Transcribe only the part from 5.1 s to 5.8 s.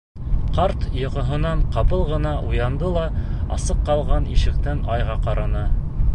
ҡараны.